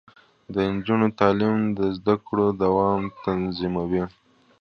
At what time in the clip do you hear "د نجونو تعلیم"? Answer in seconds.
0.53-1.57